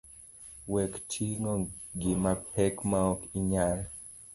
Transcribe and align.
Wekting’o 0.73 1.53
gima 1.99 2.33
pek 2.53 2.75
maok 2.89 3.19
inyal. 3.39 3.79